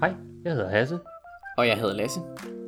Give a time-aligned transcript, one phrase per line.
[0.00, 0.12] Hej,
[0.44, 0.98] jeg hedder Hasse,
[1.58, 2.20] Og jeg hedder Lasse.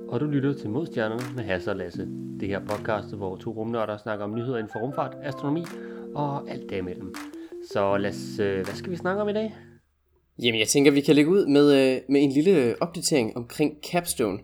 [0.09, 2.09] og du lytter til Modstjernerne med Hasse og Lasse.
[2.41, 5.65] Det her podcast, hvor to rumnørder snakker om nyheder inden for rumfart, astronomi
[6.15, 7.15] og alt derimellem.
[7.73, 9.55] Så Lasse, hvad skal vi snakke om i dag?
[10.43, 14.39] Jamen, jeg tænker, vi kan lægge ud med, øh, med en lille opdatering omkring Capstone.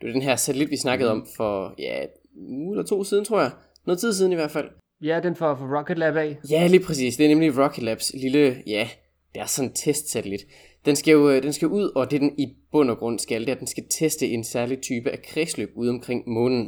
[0.00, 2.02] Det var den her satellit, vi snakkede om for, ja,
[2.48, 3.50] en uge eller to siden, tror jeg.
[3.86, 4.68] Noget tid siden i hvert fald.
[5.02, 6.38] Ja, den for, for Rocket Lab af.
[6.50, 7.16] Ja, lige præcis.
[7.16, 8.88] Det er nemlig Rocket Labs lille, ja,
[9.34, 10.46] det er sådan en testsatellit.
[10.84, 13.40] Den skal jo øh, den skal ud, og det den i bund og grund skal,
[13.40, 16.66] det er, at den skal teste en særlig type af kredsløb ude omkring månen.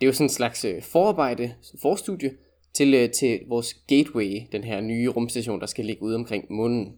[0.00, 2.30] Det er jo sådan en slags øh, forarbejde, forstudie,
[2.74, 6.92] til, øh, til vores Gateway, den her nye rumstation, der skal ligge ude omkring månen.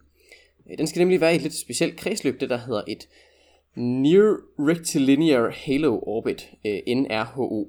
[0.79, 3.09] Den skal nemlig være i et lidt specielt kredsløb, det der hedder et
[3.77, 6.51] Near Rectilinear Halo Orbit,
[6.87, 7.69] NRHO.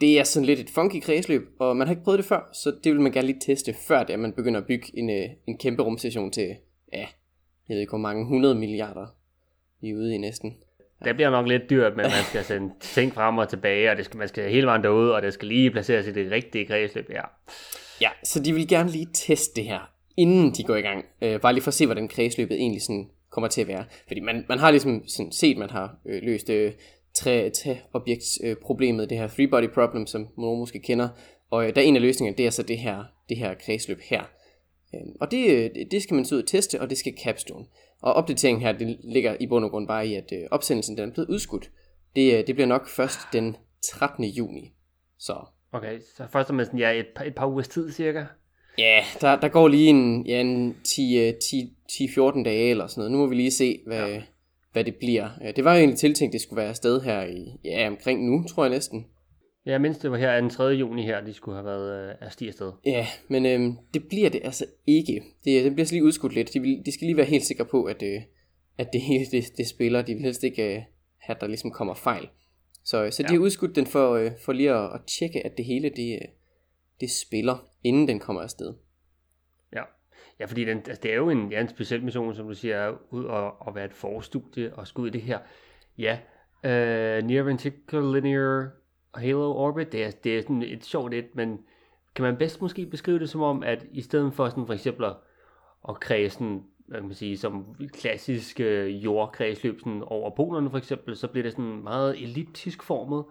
[0.00, 2.72] Det er sådan lidt et funky kredsløb, og man har ikke prøvet det før, så
[2.84, 5.10] det vil man gerne lige teste, før det, at man begynder at bygge en,
[5.46, 6.56] en kæmpe rumstation til,
[6.92, 7.06] ja,
[7.68, 9.06] jeg ved ikke hvor mange 100 milliarder
[9.80, 10.56] vi er ude i næsten.
[11.04, 14.04] Det bliver nok lidt dyrt, men man skal sende ting frem og tilbage, og det
[14.04, 17.10] skal, man skal hele vejen derude, og det skal lige placeres i det rigtige kredsløb.
[17.10, 17.22] Ja.
[18.00, 21.04] Ja, så de vil gerne lige teste det her, inden de går i gang.
[21.22, 23.84] Øh, bare lige for at se, hvordan kredsløbet egentlig sådan kommer til at være.
[24.06, 26.72] Fordi man, man har ligesom sådan set, man har øh, løst øh,
[27.14, 31.08] tre, tre objekts øh, problemet, det her three body problem, som nogen måske kender.
[31.50, 34.00] Og øh, der er en af løsningerne, det er så det her, det her kredsløb
[34.00, 34.22] her.
[34.94, 37.14] Øh, og det, øh, det- det skal man så ud og teste, og det skal
[37.24, 37.64] Capstone.
[38.02, 41.08] Og opdateringen her, det ligger i bund og grund bare i, at øh, opsendelsen den
[41.08, 41.70] er blevet udskudt.
[42.16, 44.24] Det, øh, det bliver nok først den 13.
[44.24, 44.72] juni.
[45.18, 45.34] Så
[45.72, 48.24] Okay, så først og fremmest ja, et, par, et par ugers tid cirka.
[48.78, 53.12] Ja, der, der går lige en, ja, en 10-14 dage eller sådan noget.
[53.12, 54.22] Nu må vi lige se, hvad, ja.
[54.72, 55.28] hvad det bliver.
[55.56, 58.64] Det var jo egentlig tiltænkt, det skulle være afsted her i, ja, omkring nu, tror
[58.64, 59.06] jeg næsten.
[59.66, 60.64] Ja, mindst det var her den 3.
[60.64, 62.72] juni her, de skulle have været øh, afsted.
[62.86, 65.22] Ja, men øhm, det bliver det altså ikke.
[65.44, 66.54] Det, det bliver så lige udskudt lidt.
[66.54, 68.22] De, vil, de skal lige være helt sikre på, at, øh,
[68.78, 70.02] at det hele det, det spiller.
[70.02, 70.82] De vil helst ikke øh,
[71.18, 72.28] have, at der ligesom kommer fejl.
[72.84, 73.34] Så, så de Ja.
[73.34, 76.28] har udskudt den for, øh, for lige at, at tjekke, at det hele det, øh,
[77.00, 78.74] det spiller, inden den kommer afsted.
[79.72, 79.82] Ja,
[80.40, 82.94] ja fordi den, altså, det er jo en, ja, en speciel mission, som du siger,
[83.10, 85.38] ud og, og være et forstudie og skulle ud i det her.
[85.98, 86.18] Ja,
[86.64, 88.70] uh, Near Ventricular Linear
[89.18, 91.58] Halo Orbit, det er, det er sådan et sjovt et, men
[92.14, 95.04] kan man bedst måske beskrive det som om, at i stedet for sådan for eksempel
[95.04, 95.14] at,
[95.88, 101.16] at sådan, hvad kan man sige, som klassisk øh, jordkredsløb sådan over polerne for eksempel,
[101.16, 103.24] så bliver det sådan meget elliptisk formet,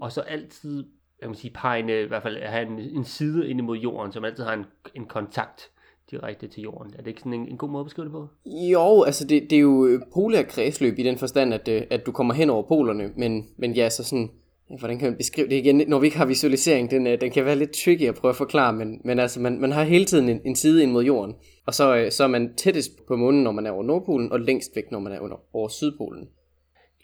[0.00, 3.48] og så altid, hvad kan man sige, pegende, i hvert fald have en, en side
[3.48, 4.64] ind imod jorden, som altid har en,
[4.94, 5.70] en kontakt
[6.10, 6.92] direkte til jorden.
[6.94, 8.28] Er det ikke sådan en, en god måde at beskrive det på?
[8.72, 12.06] Jo, altså det, det er jo øh, polær kredsløb i den forstand, at, øh, at
[12.06, 14.30] du kommer hen over polerne, men, men ja, så sådan,
[14.78, 17.44] hvordan kan man beskrive det igen, når vi ikke har visualisering, den, øh, den kan
[17.44, 20.28] være lidt tricky at prøve at forklare, men, men altså man, man har hele tiden
[20.28, 21.34] en, en side ind mod jorden,
[21.66, 24.40] og så, øh, så er man tættest på månen, når man er over Nordpolen, og
[24.40, 26.28] længst væk, når man er under, over Sydpolen.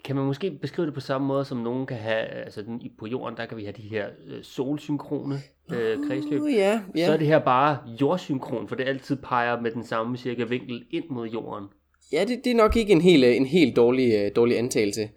[0.04, 3.06] Kan man måske beskrive det på samme måde, som nogen kan have, altså den, på
[3.06, 5.34] jorden, der kan vi have de her øh, solsynkrone
[5.72, 6.42] øh, kredsløb.
[6.42, 10.16] Uh, ja, Så er det her bare jordsynkron, for det altid peger med den samme
[10.16, 11.64] cirka vinkel ind mod jorden.
[12.12, 15.08] ja det, det er nok ikke en helt, øh, en helt dårlig, øh, dårlig antagelse.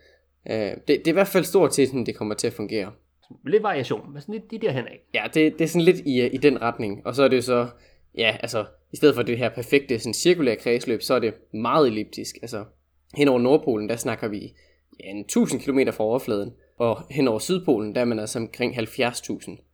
[0.45, 2.91] Uh, det, det er i hvert fald stort til, at det kommer til at fungere.
[3.45, 4.99] Lidt variation, men sådan lidt de der hen af.
[5.13, 7.01] Ja, det, det er sådan lidt i, øh, i den retning.
[7.05, 7.67] Og så er det jo så,
[8.17, 11.87] ja, altså, i stedet for det her perfekte sådan cirkulære kredsløb, så er det meget
[11.87, 12.35] elliptisk.
[12.41, 12.65] Altså,
[13.15, 14.53] hen over Nordpolen, der snakker vi
[14.99, 16.53] ja, en 1000 km fra overfladen.
[16.77, 19.65] Og hen over Sydpolen, der er man altså omkring 70.000.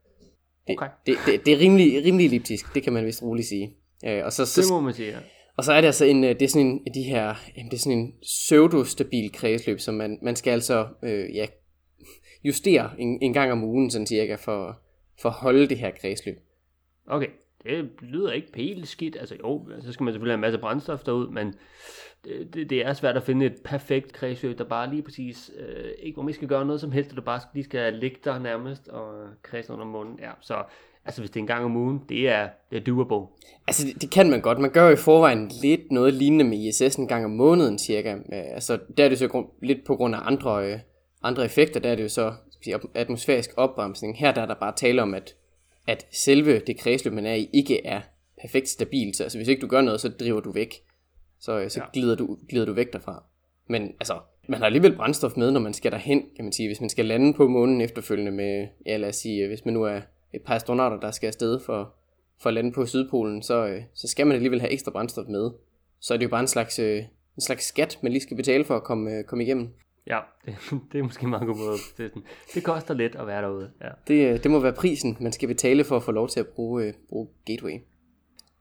[0.67, 0.87] Det, Okay.
[1.05, 3.75] det, det, det er rimelig, rimelig elliptisk, det kan man vist roligt sige.
[4.05, 5.17] Øh, og, så, Det så, må man sige, ja
[5.57, 7.77] og så er det altså en, øh, det er sådan en, de her, det er
[7.77, 11.45] sådan en pseudostabil kredsløb, som man, man skal altså øh, ja,
[12.43, 14.79] justere en, en gang om ugen, sådan cirka, for,
[15.21, 16.39] for at holde det her kredsløb.
[17.07, 17.29] Okay,
[17.63, 19.17] det lyder ikke helt skidt.
[19.19, 21.55] Altså jo, så skal man selvfølgelig have en masse brændstof derud, men
[22.23, 25.91] det, det, det er svært at finde et perfekt kredsløb, der bare lige præcis, øh,
[25.99, 28.39] ikke hvor man skal gøre noget som helst, og du bare lige skal ligge der
[28.39, 30.19] nærmest og kredse under munden.
[30.19, 30.63] Ja, så
[31.05, 33.27] altså hvis det er en gang om ugen, det er, det er doable.
[33.67, 34.59] Altså, det, det kan man godt.
[34.59, 38.11] Man gør jo i forvejen lidt noget lignende med ISS en gang om måneden cirka.
[38.13, 40.79] Øh, altså, der er det så grund, lidt på grund af andre, øh,
[41.23, 41.79] andre effekter.
[41.79, 44.17] Der er det jo så sige, atmosfærisk opbremsning.
[44.17, 45.35] Her der er der bare tale om, at,
[45.87, 48.01] at selve det kredsløb, man er i, ikke er
[48.41, 49.15] perfekt stabilt.
[49.15, 50.75] Så altså, hvis ikke du gør noget, så driver du væk.
[51.39, 51.85] Så, øh, så Ja.
[51.93, 53.23] glider, du, glider du væk derfra.
[53.67, 56.69] Men altså, man har alligevel brændstof med, når man skal derhen, kan man sige.
[56.69, 59.73] Hvis man skal lande på månen efterfølgende med, ja lad os sige, øh, hvis man
[59.73, 60.01] nu er
[60.33, 61.93] et par astronauter, der skal afsted for,
[62.41, 65.51] for at lande på Sydpolen, så, øh, så skal man alligevel have ekstra brændstof med.
[65.99, 66.97] Så er det jo bare en slags, øh,
[67.35, 69.73] en slags skat, man lige skal betale for at komme, øh, komme igennem.
[70.07, 70.55] Ja, det,
[70.91, 71.71] det er måske meget god måde.
[71.97, 72.23] Det, sådan,
[72.53, 73.71] det koster lidt at være derude.
[73.81, 73.89] Ja.
[74.07, 76.47] Det, øh, det må være prisen, man skal betale for at få lov til at
[76.47, 77.79] bruge, øh, bruge Gateway.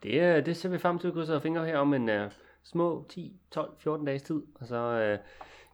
[0.02, 2.30] Det, øh, det ser vi frem til at krydse fingre her om en uh,
[2.64, 5.18] små 10, 12, 14 dages tid, og så øh,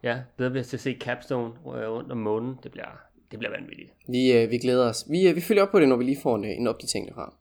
[0.02, 2.58] ja, vi os til at se Capstone øh, rundt om månen.
[2.62, 3.00] Det bliver,
[3.31, 3.91] det bliver vanvittigt.
[4.09, 5.05] Vi, øh, vi glæder os.
[5.11, 7.35] Vi, øh, vi følger op på det, når vi lige får en, en opdatering derfra.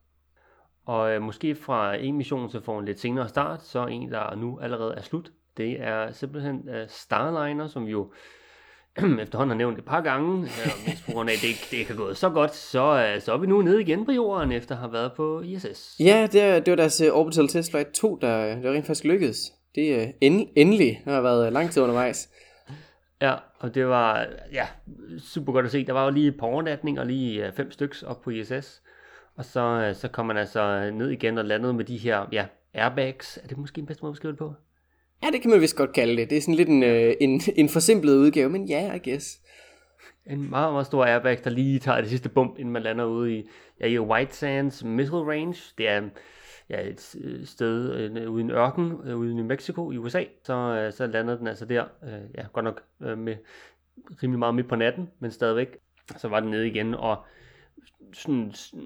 [0.85, 4.35] Og øh, måske fra en mission, så får en lidt senere start, så en, der
[4.35, 5.31] nu allerede er slut.
[5.57, 8.11] Det er simpelthen øh, Starliner, som vi jo
[9.21, 11.77] efterhånden har nævnt et par gange, øh, mest på grund af, at det, ikke- det
[11.77, 14.51] ikke har gået så godt, så, øh, så er vi nu nede igen på jorden,
[14.51, 15.95] efter at have været på ISS.
[15.99, 19.03] Ja, det, er, det var deres uh, Orbital Test Flight 2, der, der rent faktisk
[19.03, 19.37] lykkedes.
[19.75, 21.01] Det er uh, end, endelig.
[21.05, 22.29] Det har været lang tid undervejs.
[23.21, 24.67] Ja, og det var ja,
[25.19, 25.85] super godt at se.
[25.85, 28.81] Der var jo lige et par overnatninger, lige øh, fem styks op på ISS.
[29.35, 32.45] Og så, øh, så kom man altså ned igen og landede med de her ja,
[32.73, 33.39] airbags.
[33.43, 34.53] Er det måske en bedste måde at skrive det på?
[35.23, 36.29] Ja, det kan man vist godt kalde det.
[36.29, 39.41] Det er sådan lidt en, uh, en, en forsimplet udgave, men ja, yeah, I guess.
[40.25, 43.37] En meget, meget stor airbag, der lige tager det sidste bump, inden man lander ude
[43.37, 45.57] i, ja, i White Sands Missile Range.
[45.77, 46.01] Det er
[46.69, 50.23] ja, et sted øh, ude i en ørken, øh, ude i New Mexico i USA.
[50.43, 53.35] Så, øh, så landede den altså der, øh, ja, godt nok øh, med
[54.23, 55.77] rimelig meget midt på natten, men stadigvæk.
[56.17, 57.17] Så var den nede igen, og
[58.13, 58.81] sådan, sådan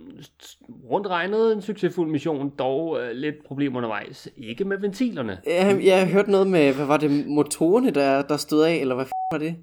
[0.90, 4.30] rundt regnet en succesfuld mission, dog øh, lidt problemer undervejs.
[4.38, 5.42] Ikke med ventilerne.
[5.46, 8.96] Jeg, jeg har hørt noget med, hvad var det, motorerne, der, der stod af, eller
[8.96, 9.56] hvad f*** var det?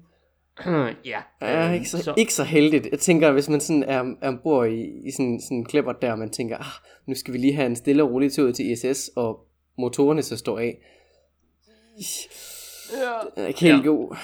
[1.05, 1.21] ja.
[1.41, 2.87] Ja, øh, ikke så, så, ikke så heldigt.
[2.91, 6.15] Jeg tænker, hvis man sådan er, er ombord i, i sådan, sådan en klipper der,
[6.15, 9.11] man tænker, ah, nu skal vi lige have en stille og rolig tur til ISS,
[9.15, 10.77] og motorerne så står af.
[12.91, 13.13] Ja.
[13.35, 13.87] Den er ikke helt Ja.
[13.89, 14.15] god.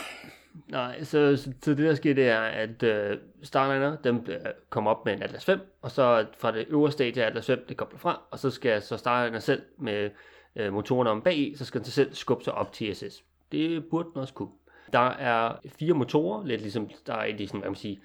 [0.68, 4.36] Nej, så, så, så det der sker, det er, at øh, Starliner, dem øh,
[4.70, 7.66] kommer op med en Atlas 5, og så fra det øverste stadie af Atlas 5,
[7.70, 10.10] det kobler fra, og så skal så Starliner selv med
[10.56, 13.24] øh, motorerne om bag så skal den selv skubbe sig op til ISS.
[13.52, 14.50] Det burde den også kunne.
[14.94, 18.00] Der er fire motorer, lidt ligesom der er de sådan, hvad man sige,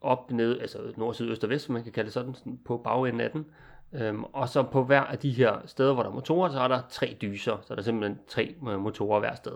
[0.00, 2.58] op, ned, altså nord, syd, øst og vest, som man kan kalde det sådan, sådan
[2.64, 3.46] på bagenden af den.
[3.92, 6.68] Øhm, og så på hver af de her steder, hvor der er motorer, så er
[6.68, 9.52] der tre dyser, så er der simpelthen tre øh, motorer hver sted.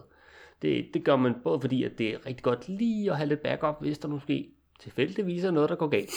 [0.62, 3.40] Det, det gør man både fordi, at det er rigtig godt lige at have lidt
[3.40, 4.48] backup, hvis der måske
[4.80, 6.10] tilfældigvis er noget, der går galt.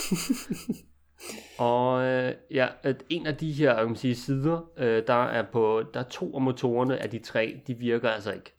[1.60, 5.44] og øh, ja, at en af de her kan man sige, sider, øh, der er
[5.52, 8.54] på, der er to af motorerne af de tre, de virker altså ikke.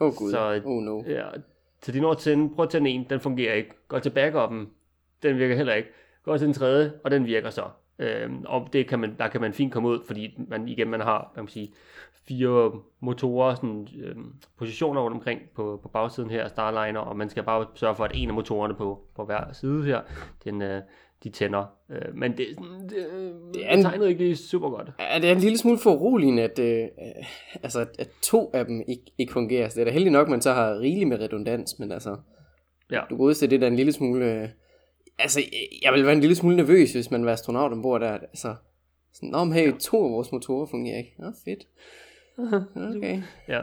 [0.00, 1.02] Åh oh, gud, Så- oh no.
[1.06, 1.24] Ja,
[1.82, 3.70] så de når at tænde, prøv at tænde en, den fungerer ikke.
[3.88, 4.68] Gå til backupen,
[5.22, 5.88] den virker heller ikke.
[6.24, 7.64] Gå til den tredje, og den virker så.
[7.98, 11.00] Øhm, og det kan man, der kan man fint komme ud, fordi man igen man
[11.00, 11.72] har, hvad man sige,
[12.28, 17.42] fire motorer, sådan, øhm, positioner rundt omkring på, på bagsiden her Starliner, og man skal
[17.42, 20.00] bare sørge for, at en af motorerne på, på hver side her,
[20.44, 20.82] den, øh,
[21.26, 21.64] de tænder.
[21.90, 24.70] Øh, men det, er sådan- det, Det det er er en- tegnet ikke lige super
[24.70, 24.88] godt.
[24.98, 27.24] Ja, det er en lille smule for uroligende, at, øh, øh,
[27.62, 29.68] altså, at, to af dem ikke, ikke fungerer.
[29.68, 32.16] Så det er da heldigt nok, at man så har rigeligt med redundans, men altså,
[32.90, 33.00] Ja.
[33.10, 34.42] du går ud til det der en lille smule...
[34.42, 34.48] Øh,
[35.18, 35.40] altså,
[35.82, 38.10] jeg vil være en lille smule nervøs, hvis man var astronaut ombord der.
[38.12, 38.54] Altså,
[39.12, 41.14] sådan, men hey, to af vores motorer fungerer ikke.
[41.18, 41.66] Nå, fedt.
[42.96, 43.22] Okay.
[43.48, 43.60] Ja,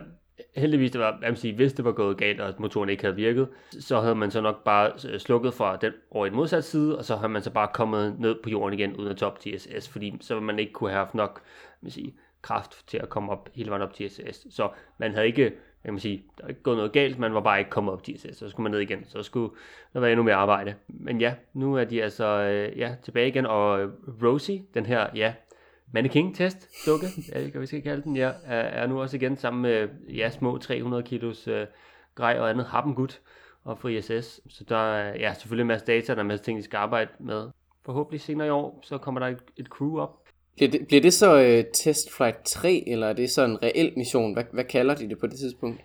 [0.56, 3.16] heldigvis det var, hvad man sige, hvis det var gået galt, og motoren ikke havde
[3.16, 6.70] virket, så havde man så nok bare øh, slukket fra den over i den modsatte
[6.70, 9.32] side, og så havde man så bare kommet ned på jorden igen uden at tage
[9.32, 11.42] op til ISS, fordi så ville man ikke kunne have haft nok
[11.84, 14.48] man sige, kraft til at komme op hele vejen op til ISS.
[14.50, 17.34] Så man havde ikke, hvad kan man sige, der er ikke gået noget galt, man
[17.34, 19.56] var bare ikke kommet op til ISS, så skulle man ned igen, så skulle
[19.94, 20.76] der være endnu mere arbejde.
[20.88, 23.90] Men ja, nu er de altså øh, ja, tilbage igen, og
[24.24, 25.34] Rosie, den her, ja,
[25.94, 27.07] mannequin-test dukke,
[27.51, 30.58] kan vi skal kalde den, ja, er, er nu også igen sammen med ja, små
[30.58, 31.68] 300 kilos øh,
[32.15, 33.20] grej og andet happengud
[33.63, 34.41] og for ISS.
[34.50, 36.77] Så der er ja, selvfølgelig en masse data, der er en masse ting, de skal
[36.77, 37.50] arbejde med.
[37.86, 40.20] Forhåbentlig senere i år, så kommer der et, et crew op.
[40.56, 43.94] Bliver det, bliver det så øh, Test Flight 3, eller er det så en reel
[43.98, 44.34] mission?
[44.34, 45.82] Hvad, hvad kalder de det på det tidspunkt?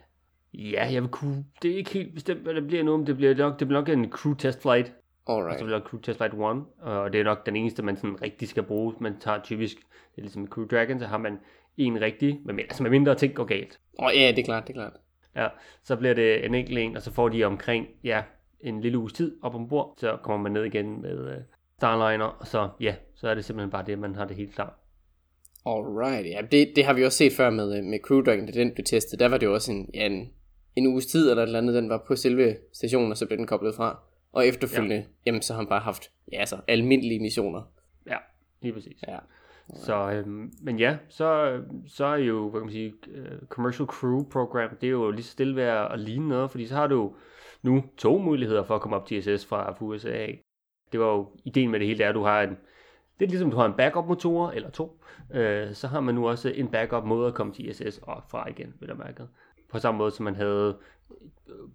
[0.55, 3.17] Ja, jeg vil kunne, det er ikke helt bestemt, hvad det bliver nu, men det
[3.17, 4.93] bliver nok, det bliver nok en crew test flight.
[5.29, 5.65] Og så Alright.
[5.65, 6.41] bliver der Crew Test Flight 1,
[6.81, 8.95] og det er nok den eneste, man sådan rigtig skal bruge.
[9.01, 11.39] Man tager typisk, det er ligesom Crew Dragon, så har man
[11.77, 13.81] en rigtig, men altså med mindre ting går galt.
[13.99, 14.93] Åh oh, ja, det er klart, det er klart.
[15.37, 15.49] Ja,
[15.85, 18.23] så bliver det en enkelt en, og så får de omkring, ja,
[18.61, 21.43] en lille uges tid op ombord, så kommer man ned igen med uh,
[21.79, 24.73] Starliner, og så, ja, så er det simpelthen bare det, man har det helt klart.
[25.67, 28.53] Alright, ja, det, det har vi også set før med, øh, med Crew Dragon, da
[28.53, 29.21] den blev testet.
[29.21, 30.31] Der var det jo også en, ja, en,
[30.77, 33.39] en uges tid eller et eller andet, den var på selve stationen, og så blev
[33.39, 34.01] den koblet fra.
[34.33, 35.03] Og efterfølgende, ja.
[35.27, 37.63] jamen så har han bare haft, ja altså, almindelige missioner.
[38.07, 38.17] Ja,
[38.63, 39.05] lige præcis.
[39.09, 39.19] Ja.
[39.75, 44.25] Så, øhm, men ja, så, så er jo, hvad kan man sige, uh, Commercial Crew
[44.31, 47.15] Program, det er jo lige så stille ved at, ligne noget, fordi så har du
[47.63, 50.27] nu to muligheder for at komme op til ISS fra, USA.
[50.93, 52.57] Det var jo, ideen med det hele, er, at du har en,
[53.21, 55.01] det er ligesom, du har en backup-motor, eller to,
[55.35, 58.75] øh, så har man nu også en backup-måde at komme til ISS og fra igen,
[58.81, 59.23] vil jeg mærke.
[59.71, 60.85] På samme måde, som man havde øh,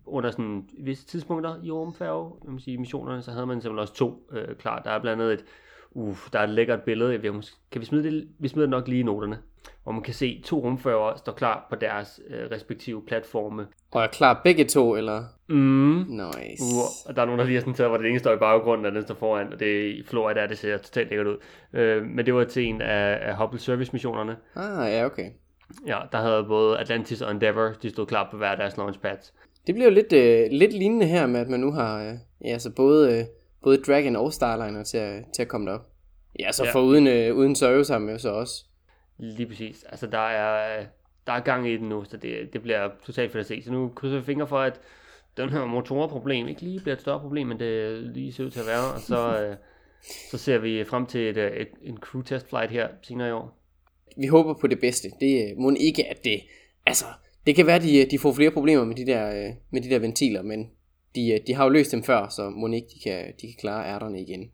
[0.06, 4.28] under sådan visse tidspunkter i rumfærge, man sige, missionerne, så havde man simpelthen også to
[4.32, 4.80] øh, klar.
[4.82, 5.46] Der er blandt andet et,
[5.92, 8.72] uh, der er et lækkert billede, ved, måske- kan vi smide det, vi smider det
[8.72, 9.38] nok lige i noterne.
[9.84, 13.68] hvor man kan se to rumførere stå klar på deres øh, respektive platforme.
[13.92, 15.24] Og er klar begge to, eller?
[15.50, 16.06] Mm.
[16.10, 16.64] Nice.
[16.64, 18.38] Uh, og der er nogen, der lige har sådan taget, hvor det ene står i
[18.38, 21.28] baggrunden, og den står foran, og det er i Florida, der det ser totalt lækkert
[21.28, 21.38] ud.
[21.74, 24.38] Øh, men det var til en af, af Hubble Service-missionerne.
[24.56, 25.30] Ah, ja, okay.
[25.88, 29.34] Ja, der havde både Atlantis og Endeavour, de stod klar på hver deres launchpads.
[29.68, 32.48] Det bliver jo lidt, øh, lidt lignende her med, at man nu har øh, ja,
[32.50, 33.26] altså både, øh,
[33.64, 35.86] både Dragon og Starliner til at, til at komme derop.
[36.40, 36.72] Ja, så Ja.
[36.72, 38.66] for uden, øh, uden Soyuz har man jo så også.
[39.18, 39.84] Lige præcis.
[39.84, 40.86] Altså, der er,
[41.28, 43.64] der er gang i den nu, så det, det bliver totalt fedt at se.
[43.64, 44.80] Så nu krydser vi fingre for, at
[45.38, 48.60] den her motorproblem ikke lige bliver et større problem, end det lige ser ud til
[48.60, 48.94] at være.
[48.94, 49.56] Og så, øh,
[50.32, 53.58] så ser vi frem til et, et, en crew test flight her senere i år.
[54.18, 55.12] Vi håber på det bedste.
[55.20, 56.42] Det øh, må ikke, at det...
[56.86, 57.06] Altså,
[57.46, 59.82] det kan være, at de, øh, de får flere problemer med de der, øh, med
[59.82, 60.70] de der ventiler, men
[61.16, 63.56] de, øh, de har jo løst dem før, så må ikke, de kan, de kan
[63.60, 64.52] klare ærterne igen.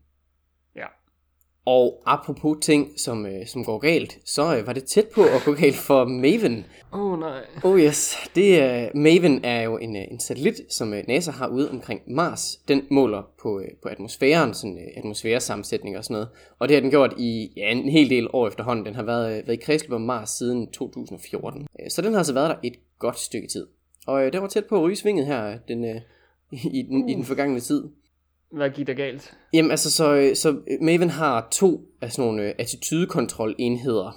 [1.64, 5.42] Og apropos ting, som, øh, som går galt, så øh, var det tæt på at
[5.44, 6.64] gå galt for Maven.
[6.92, 7.40] Åh oh, nej.
[7.64, 11.48] Oh yes, det er, Maven er jo en, øh, en satellit, som øh, NASA har
[11.48, 12.56] ude omkring Mars.
[12.68, 16.28] Den måler på, øh, på atmosfæren, sådan øh, atmosfæresammensætning og sådan noget.
[16.58, 18.86] Og det har den gjort i ja, en hel del år efterhånden.
[18.86, 21.66] Den har været, øh, været i kredsløb om Mars siden 2014.
[21.80, 23.66] Øh, Så den har altså været der et godt stykke tid.
[24.06, 26.00] Og øh, den var tæt på at ryge svinget her den, øh,
[26.52, 27.84] i, den, i den forgangne tid.
[28.52, 29.34] Hvad gik der galt?
[29.52, 34.16] Jamen altså, så, øh, så øh, Maven har to af sådan nogle øh, attitudekontrol-enheder.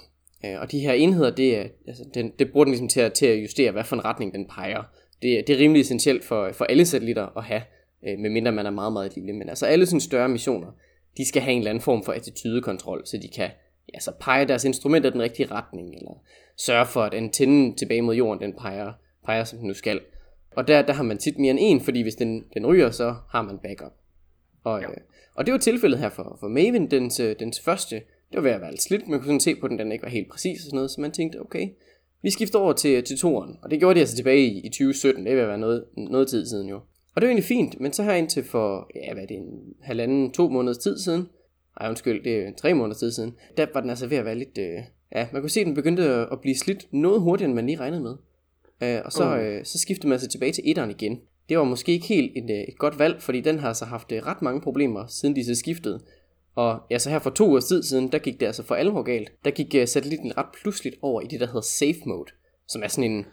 [0.58, 3.26] Og de her enheder, det, er, altså, den, det bruger den ligesom til at, til
[3.26, 4.82] at justere, hvad for en retning den peger.
[5.22, 7.62] Det, det er rimelig essentielt for, for alle satellitter at have,
[8.18, 9.32] medmindre man er meget, meget lille.
[9.32, 10.66] Men altså alle sådan større missioner,
[11.16, 13.50] de skal have en eller anden form for attitudekontrol, så de kan
[13.94, 16.22] ja, så pege deres instrumenter i den rigtige retning, eller
[16.56, 18.92] sørge for, at antennen tilbage mod jorden, den peger,
[19.26, 20.00] peger som den nu skal.
[20.56, 23.14] Og der, der har man tit mere end en, fordi hvis den, den ryger, så
[23.30, 23.92] har man backup.
[24.64, 24.88] Og, Ja.
[24.90, 24.96] øh,
[25.34, 28.50] og det var tilfældet her for, for Maven, dens, øh, dens første, det var ved
[28.50, 30.60] at være lidt slidt, man kunne sådan se på den, den ikke var helt præcis
[30.60, 31.68] og sådan noget, så man tænkte, okay,
[32.22, 35.26] vi skifter over til, til toeren, og det gjorde de altså tilbage i, i 2017,
[35.26, 36.76] det ved at være noget, noget tid siden jo.
[37.14, 39.60] Og det var egentlig fint, men så her indtil for, ja, hvad er det, en
[39.82, 41.28] halvanden, to måneders tid siden,
[41.80, 44.34] ej undskyld, det er tre måneders tid siden, der var den altså ved at være
[44.38, 44.78] lidt, øh,
[45.14, 46.02] ja, man kunne se, at den begyndte
[46.32, 48.14] at blive slidt noget hurtigere, end man lige regnede med.
[48.82, 49.44] Øh, og så, Uh.
[49.44, 51.20] øh, så skiftede man altså tilbage til etteren igen.
[51.48, 54.12] Det var måske ikke helt et, øh, et godt valg, fordi den har altså haft
[54.12, 56.00] øh, ret mange problemer, siden de så skiftede.
[56.54, 59.32] Og ja, så her for to tid siden, der gik det altså for alvor galt.
[59.44, 62.30] Der gik uh, satellitten ret pludseligt over i det, der hedder safe mode,
[62.68, 63.26] som er sådan en,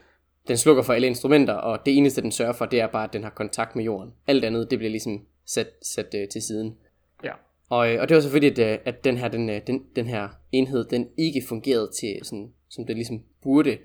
[0.47, 3.13] den slukker for alle instrumenter, og det eneste, den sørger for, det er bare, at
[3.13, 4.11] den har kontakt med jorden.
[4.27, 6.75] Alt andet, det bliver ligesom sat, sat uh, til siden.
[7.23, 7.31] Ja.
[7.69, 10.07] Og, øh, og det var selvfølgelig, at, øh, at den, her, den, øh, den, den
[10.07, 13.77] her enhed, den ikke fungerede til, sådan, som den ligesom burde.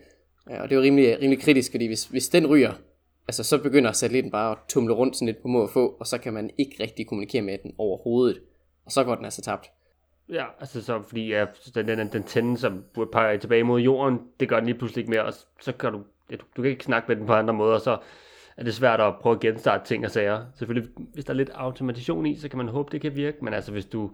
[0.46, 2.72] Og det var rimelig, rimelig kritisk, fordi hvis, hvis den ryger,
[3.28, 6.06] altså så begynder satellitten bare at tumle rundt sådan lidt på må og få, og
[6.06, 8.40] så kan man ikke rigtig kommunikere med den overhovedet.
[8.84, 9.70] Og så går den altså tabt.
[10.32, 14.18] Ja, altså så fordi ja, den, den, den tænde, som burde pege tilbage mod jorden,
[14.40, 16.62] det gør den lige pludselig ikke mere, og så- så kan du, ja, du, du
[16.62, 17.98] kan ikke snakke med den på andre måder, så
[18.56, 20.44] er det svært at prøve at genstarte ting og sager.
[20.58, 23.54] Selvfølgelig, hvis der er lidt automatisation i, så kan man håbe, det kan virke, men
[23.54, 24.10] altså hvis du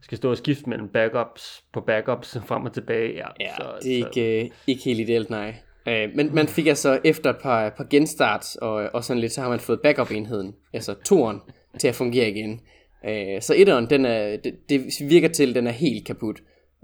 [0.00, 3.98] skal stå og skifte mellem backups på backups frem og tilbage, ja, Ja, så, det
[3.98, 5.54] er så, ikke, øh, ikke helt ideelt, nej.
[5.88, 9.40] Øh, men man fik altså efter et par, par genstarts og, og sådan lidt, så
[9.40, 11.40] har man fået backup-enheden, altså toren,
[11.78, 12.60] til at fungere igen.
[13.08, 16.40] Øh, så etteren, den er, det, det virker til, at den er helt kaput.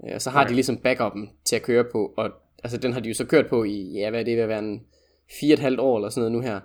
[0.07, 0.49] Øh, og så har Okay.
[0.49, 2.29] de ligesom backupen til at køre på, og
[2.63, 4.49] altså, den har de jo så kørt på i, ja, hvad er det ved at
[4.49, 4.81] være en
[5.39, 6.59] fire og et halvt år eller sådan noget nu her.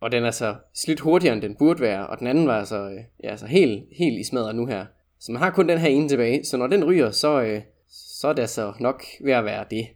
[0.00, 2.76] Og den er så slidt hurtigere, end den burde være, og den anden var altså,
[2.76, 4.86] øh, ja, altså helt, helt i smadret nu her.
[5.20, 8.28] Så man har kun den her ene tilbage, så når den ryger, så, øh, så
[8.28, 9.86] er det altså nok ved at være det.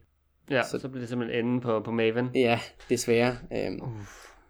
[0.51, 2.27] Ja, så, så bliver det simpelthen enden på, på Maven.
[2.35, 3.37] Ja, desværre.
[3.53, 3.81] Øhm,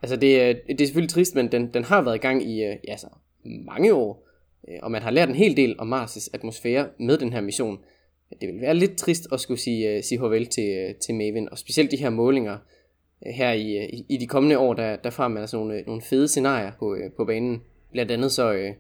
[0.03, 2.55] altså det, er- det er selvfølgelig trist, men den, den har været i gang i
[2.65, 3.07] øh, ja, altså,
[3.45, 4.29] mange år,
[4.69, 7.79] øh, og man har lært en hel del om Mars' atmosfære med den her mission.
[8.41, 11.49] Det vil være lidt trist at skulle sige, uh, sige farvel til, øh, til Maven,
[11.51, 12.59] og specielt de her målinger
[13.27, 15.75] øh, her i, øh, i, i de kommende år, der, der får man altså nogle,
[15.75, 17.63] øh, nogle fede scenarier på, øh, på banen.
[17.93, 18.71] Blandt andet så, øh,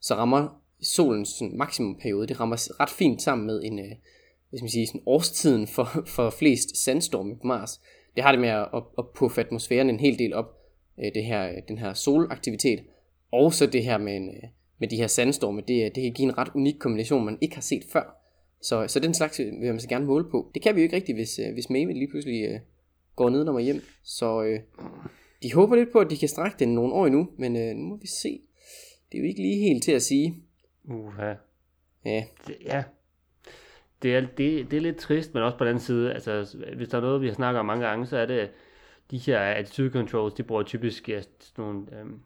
[0.00, 3.80] så rammer solens maksimumperiode, det rammer ret fint sammen med en,
[4.52, 7.80] øh, skal man sige, sådan årstiden for, for flest sandstorme på Mars.
[8.16, 10.58] Det har det med at, at, at puffe atmosfæren en hel del op,
[10.98, 12.84] øh, det her, den her solaktivitet,
[13.32, 14.42] og så det her med, en, øh,
[14.78, 17.62] med de her sandstorme, det, det kan give en ret unik kombination, man ikke har
[17.62, 18.18] set før.
[18.62, 20.50] Så, så den slags vil man så gerne måle på.
[20.54, 22.60] Det kan vi jo ikke rigtigt, hvis, øh, hvis Maven lige pludselig øh,
[23.16, 23.82] går ned og hjem.
[24.02, 24.60] Så øh,
[25.42, 27.82] de håber lidt på, at de kan strække den nogle år endnu, men øh, nu
[27.88, 28.40] må vi se.
[29.12, 30.34] Det er jo ikke lige helt til at sige.
[30.84, 31.34] Uha.
[32.04, 32.24] Ja,
[32.64, 32.82] ja.
[34.02, 36.98] Det er, det, det er lidt trist, men også på den side, altså hvis der
[36.98, 38.50] er noget, vi har snakket om mange gange, så er det,
[39.10, 42.20] de her attitude controls, de bruger typisk ja, sådan, nogle, øhm,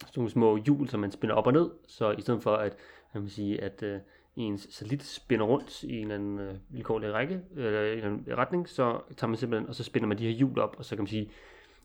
[0.00, 2.76] sådan nogle små hjul, som man spinner op og ned, så i stedet for at,
[3.14, 4.00] man vil sige, at, øh,
[4.36, 8.38] ens satellit spinner rundt i en eller anden øh, vilkårlig række, eller en eller anden
[8.38, 10.96] retning, så tager man simpelthen, og så spinner man de her hjul op, og så
[10.96, 11.30] kan man sige,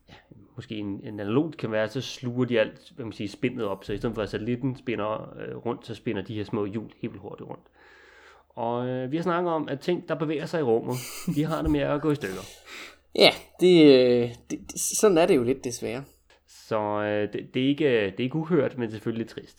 [0.08, 0.14] ja,
[0.56, 3.84] måske en, en analog kan være, så sluger de alt, hvad man sige, spindet op,
[3.84, 6.92] så i stedet for at satellitten spinner øh, rundt, så spinner de her små hjul
[6.96, 7.66] helt vildt hurtigt rundt.
[8.56, 10.96] Og øh, vi har snakket om, at ting, der bevæger sig i rummet,
[11.36, 12.40] de har det med at gå i stykker.
[13.14, 16.04] Ja, det, øh, det, det, sådan er det jo lidt desværre.
[16.48, 19.56] Så øh, det, det, er ikke, det er ikke uhørt, men selvfølgelig lidt trist.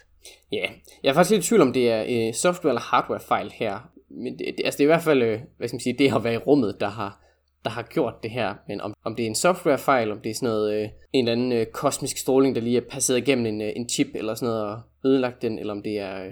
[0.52, 0.66] Ja,
[1.04, 3.90] jeg er faktisk lidt i tvivl om det er øh, software eller hardware fejl her.
[4.10, 6.12] Men det, det, altså det er i hvert fald, øh, hvad skal man sige, det
[6.12, 7.22] har været i rummet, der har,
[7.64, 8.56] der har gjort det her.
[8.68, 11.28] Men om, om det er en software fejl, om det er sådan noget, øh, en
[11.28, 14.34] eller anden øh, kosmisk stråling, der lige er passeret igennem en, øh, en chip eller
[14.34, 16.32] sådan noget og ødelagt den, eller om det er øh,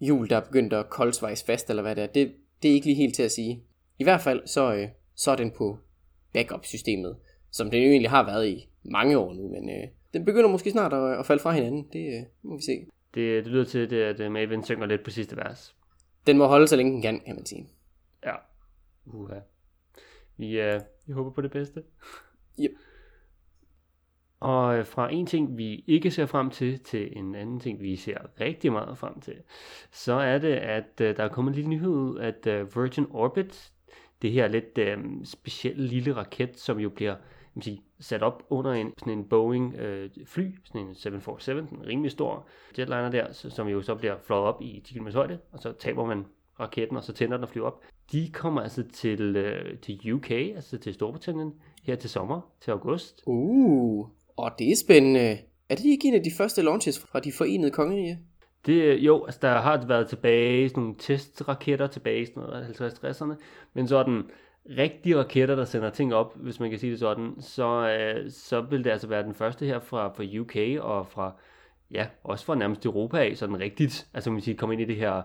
[0.00, 2.32] hjul, der er begyndt at koldsvejs fast, eller hvad det er, det,
[2.62, 3.64] det er ikke lige helt til at sige.
[3.98, 5.78] I hvert fald, så, øh, så er den på
[6.32, 7.16] backup-systemet,
[7.50, 10.70] som den jo egentlig har været i mange år nu, men øh, den begynder måske
[10.70, 11.88] snart at, at falde fra hinanden.
[11.92, 12.86] Det øh, må vi se.
[13.14, 15.74] Det, det lyder til, det, at øh, Maven synger lidt på sidste vers.
[16.26, 17.68] Den må holde så længe den kan, kan man sige.
[18.24, 18.34] Ja.
[19.06, 19.38] Uha.
[20.36, 21.82] Vi, uh, vi håber på det bedste.
[22.60, 22.70] Yep.
[24.44, 27.96] Og øh, fra en ting, vi ikke ser frem til, til en anden ting, vi
[27.96, 29.34] ser rigtig meget frem til,
[29.90, 33.06] så er det, at uh, der er kommet en lille nyhed ud, at uh, Virgin
[33.10, 33.72] Orbit,
[34.22, 37.14] det her lidt uh, specielle lille raket, som jo bliver
[37.54, 41.86] man sige, sat op under en, sådan en Boeing øh, fly, sådan en 747, en
[41.86, 42.46] rimelig stor
[42.78, 46.04] jetliner der, som jo så bliver flået op i 10 km højde, og så taber
[46.04, 46.26] man
[46.60, 47.82] raketten, og så tænder den og flyver op.
[48.12, 53.22] De kommer altså til, øh, til UK, altså til Storbritannien, her til sommer, til august.
[53.26, 55.38] Uh, og det er spændende.
[55.68, 58.18] Er det ikke en af de første launches fra de forenede kongerige?
[58.66, 63.34] Det, jo, altså der har været tilbage sådan nogle testraketter tilbage i 50-60'erne,
[63.74, 64.22] men sådan
[64.78, 68.60] rigtige raketter, der sender ting op, hvis man kan sige det sådan, så, øh, så
[68.60, 71.32] vil det altså være den første her fra, fra UK og fra,
[71.90, 74.96] ja, også fra nærmest Europa af, sådan rigtigt, altså man sige, komme ind i det
[74.96, 75.22] her,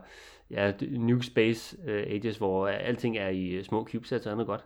[0.52, 4.66] ja, New Space uh, Ages, hvor alting er i små CubeSats og andet godt.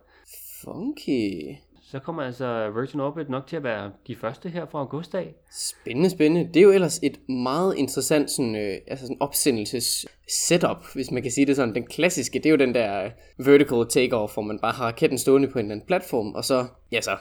[0.64, 1.56] Funky.
[1.94, 5.34] Så kommer altså Virgin Orbit nok til at være de første her fra august af.
[5.52, 6.48] Spændende, spændende.
[6.54, 11.22] Det er jo ellers et meget interessant sådan, øh, altså sådan opsendelses setup, hvis man
[11.22, 11.74] kan sige det sådan.
[11.74, 15.48] Den klassiske, det er jo den der vertical takeoff, hvor man bare har raketten stående
[15.48, 17.16] på en eller anden platform, og så, ja så,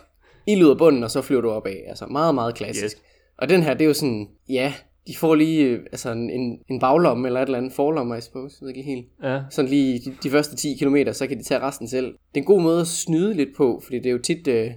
[0.47, 1.83] ud af bunden, og så flyver du op af.
[1.87, 2.97] Altså meget, meget klassisk.
[2.97, 3.03] Yes.
[3.37, 4.73] Og den her, det er jo sådan, ja,
[5.07, 8.57] de får lige øh, altså en, en baglomme eller et eller andet forlomme, I suppose.
[8.61, 9.07] Jeg ved ikke helt.
[9.23, 9.41] Ja.
[9.49, 12.05] Sådan lige de, de første 10 km, så kan de tage resten selv.
[12.05, 14.65] Det er en god måde at snyde lidt på, fordi det er jo tit, det,
[14.65, 14.71] øh,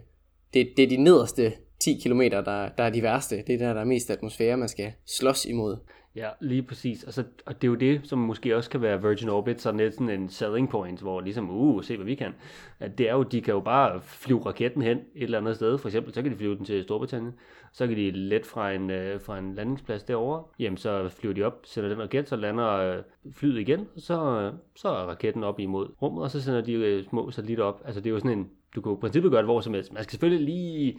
[0.55, 3.37] det, det er de nederste 10 km, der, der er de værste.
[3.47, 5.77] Det er der, der er mest atmosfære, man skal slås imod.
[6.17, 7.05] Ja, lige præcis.
[7.05, 9.95] Altså, og det er jo det, som måske også kan være Virgin Orbit, sådan lidt
[9.95, 12.33] sådan en selling point, hvor ligesom, uh, se hvad vi kan.
[12.81, 15.79] At det er jo, de kan jo bare flyve raketten hen et eller andet sted.
[15.79, 17.33] For eksempel, så kan de flyve den til Storbritannien.
[17.77, 20.43] Så kan de let fra en, øh, fra en landingsplads derovre.
[20.59, 24.41] Jamen, så flyver de op, sender den raket, så lander øh, flyet igen, og så,
[24.41, 27.83] øh, så er raketten op imod rummet, og så sender de øh, små satellitter op.
[27.85, 29.75] Altså, det er jo sådan en, du kan jo i princippet gøre det hvor som
[29.75, 29.93] helst.
[29.93, 30.99] Man skal selvfølgelig lige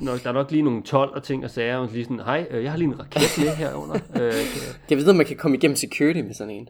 [0.00, 2.46] nok, der er nok lige nogle 12 og ting og sager, og lige sådan, hej,
[2.50, 3.94] øh, jeg har lige en raket med herunder.
[4.20, 4.32] øh,
[4.90, 6.68] jeg ved, om man kan komme igennem security med sådan en.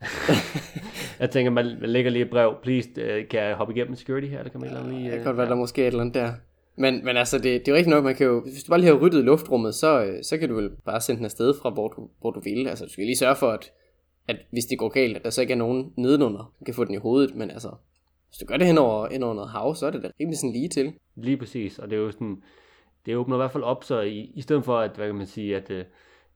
[1.20, 4.26] jeg tænker, man, man lægger lige et brev, please, uh, kan jeg hoppe igennem security
[4.26, 4.98] her, eller kan man ja, lige...
[4.98, 5.50] Uh, det kan godt være, ja.
[5.50, 6.32] der måske er et eller andet der.
[6.78, 8.90] Men, men altså, det, det er rigtigt nok, man kan jo, hvis du bare lige
[8.90, 11.88] har ryddet luftrummet, så, øh, så kan du vel bare sende den afsted fra, hvor
[11.88, 12.68] du, hvor du vil.
[12.68, 13.72] Altså, du skal lige sørge for, at,
[14.28, 16.84] at hvis det går galt, at der så ikke er nogen nedenunder, du kan få
[16.84, 17.70] den i hovedet, men altså,
[18.28, 20.38] hvis du gør det hen over, hen over noget hav, så er det da rimelig
[20.38, 20.92] sådan lige til.
[21.16, 22.42] Lige præcis, og det er jo sådan,
[23.06, 25.26] det åbner i hvert fald op, så i, i stedet for, at, hvad kan man
[25.26, 25.84] sige, at, øh,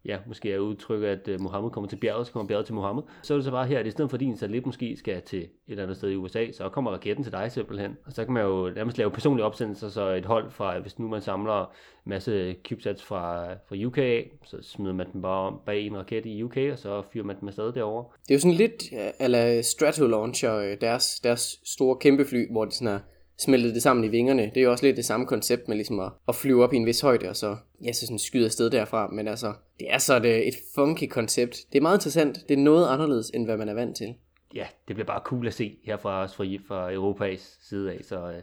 [0.05, 3.03] ja, måske er udtrykket, at uh, Mohammed kommer til bjerget, så kommer bjerget til Mohammed.
[3.23, 5.23] Så er det så bare her, at i stedet for, at din satellit måske skal
[5.23, 7.97] til et eller andet sted i USA, så kommer raketten til dig simpelthen.
[8.07, 11.09] Og så kan man jo nærmest lave personlige opsendelser, så et hold fra, hvis nu
[11.09, 11.67] man samler en
[12.05, 13.99] masse CubeSats fra, fra UK,
[14.45, 17.41] så smider man dem bare om bag en raket i UK, og så fyrer man
[17.41, 18.05] dem afsted derovre.
[18.23, 22.65] Det er jo sådan lidt øh, ala Stratolauncher, øh, deres, deres store kæmpe fly, hvor
[22.65, 22.99] de sådan er
[23.39, 24.43] smeltet det sammen i vingerne.
[24.43, 26.77] Det er jo også lidt det samme koncept med ligesom at, at flyve op i
[26.77, 29.07] en vis højde, og så, ja, så sådan skyde afsted derfra.
[29.07, 31.57] Men altså, det er så et, øh, et funky koncept.
[31.73, 32.49] Det er meget interessant.
[32.49, 34.15] Det er noget anderledes, end hvad man er vant til.
[34.55, 38.01] Ja, det bliver bare cool at se her fra os fra, fra Europas side af.
[38.03, 38.43] Så øh,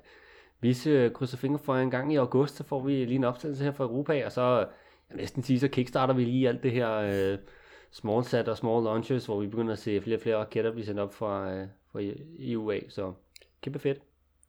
[0.61, 3.63] vi øh, krydser fingre for en gang i august, så får vi lige en opsendelse
[3.63, 4.65] her fra Europa, og så
[5.09, 7.37] jeg næsten sige, så kickstarter vi lige alt det her øh,
[7.91, 10.85] small sat og small launches, hvor vi begynder at se flere og flere raketter blive
[10.85, 11.99] sendt op fra, øh, fra
[12.39, 12.85] EU af.
[12.89, 13.13] Så
[13.61, 13.97] kæmpe fedt.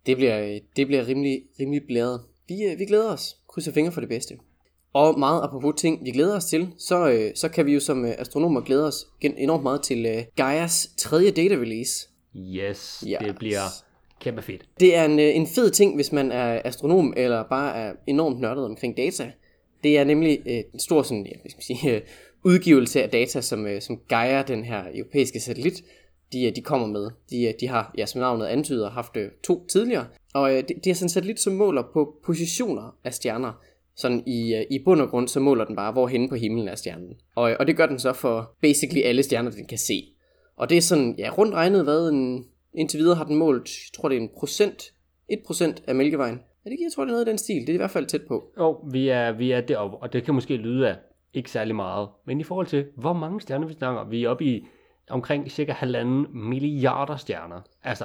[0.07, 2.21] Det bliver, det bliver rimelig, rimelig blæret.
[2.49, 3.37] Vi, øh, vi glæder os.
[3.49, 4.39] Krydser fingre for det bedste.
[4.93, 8.05] Og meget apropos ting, vi glæder os til, så, øh, så kan vi jo som
[8.05, 12.09] øh, astronomer glæde os enormt meget til Gaias tredje data release.
[12.37, 13.19] Yes, yes.
[13.21, 13.61] det bliver
[14.21, 14.63] kæmpe fedt.
[14.81, 18.65] Det er en, en fed ting, hvis man er astronom eller bare er enormt nørdet
[18.65, 19.33] omkring data.
[19.83, 22.03] Det er nemlig en stor sådan, ja, skal man sige,
[22.51, 25.85] udgivelse af data, som, øh, som Gaia, den her europæiske satellit,
[26.33, 27.11] de, øh, de kommer med.
[27.31, 30.07] De, øh, de har, ja, som navnet antyder, haft øh, to tidligere.
[30.35, 33.53] Og øh, det, det er sådan sat lidt som måler på positioner af stjerner.
[33.97, 36.69] Sådan i, øh, i bund og grund, så måler den bare, hvor henne på himlen
[36.69, 37.15] er stjernen.
[37.35, 40.05] Og, øh, og det gør den så for basically alle stjerner, den kan se.
[40.57, 43.93] Og det er sådan, ja, rundt regnet, hvad en, indtil videre har den målt, jeg
[43.95, 44.83] tror det er en procent,
[45.33, 46.41] 1% af Mælkevejen.
[46.65, 47.91] Ja, det giver, jeg tror det er noget af den stil, det er i hvert
[47.91, 48.45] fald tæt på.
[48.59, 50.97] Jo, vi er, vi er deroppe, og det kan måske lyde af
[51.35, 52.09] ikke særlig meget.
[52.27, 54.67] Men i forhold til, hvor mange stjerner vi snakker, vi er oppe i
[55.11, 57.61] omkring cirka halvanden milliarder stjerner.
[57.85, 58.05] Altså,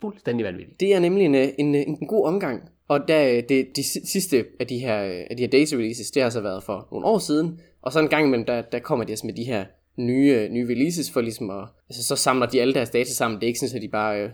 [0.00, 0.80] fuldstændig vanvittigt.
[0.80, 2.62] Det er nemlig en, øh, en, øh, en god omgang.
[2.88, 4.96] Og da, øh, det, de sidste af de her,
[5.30, 7.60] af de her data releases, det har så været for nogle år siden.
[7.82, 9.64] Og så en gang imellem, der, der kommer de altså med de her
[9.96, 13.40] nye, nye releases for ligesom at, altså så samler de alle deres data sammen.
[13.40, 14.30] Det er ikke sådan, at de bare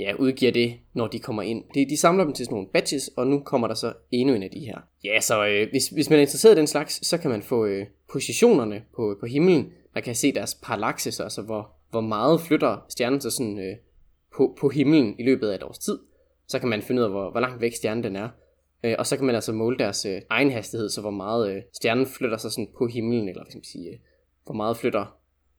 [0.00, 1.64] ja, udgiver det, når de kommer ind.
[1.74, 4.42] De, de samler dem til sådan nogle batches, og nu kommer der så endnu en
[4.42, 4.78] af de her.
[5.04, 7.66] Ja, så øh, hvis, hvis man er interesseret i den slags, så kan man få
[7.66, 9.72] øh, positionerne på, på himlen.
[9.96, 13.76] Man kan se deres parallaxis, altså hvor, hvor meget flytter stjernen sig sådan, øh,
[14.36, 15.98] på, på himlen i løbet af et års tid.
[16.48, 18.28] Så kan man finde ud af, hvor, hvor langt væk stjernen den er.
[18.84, 21.62] Øh, og så kan man altså måle deres øh, egen hastighed, så hvor meget øh,
[21.72, 23.98] stjernen flytter sig sådan på himlen, eller hvad skal man sige, øh,
[24.44, 25.18] hvor meget flytter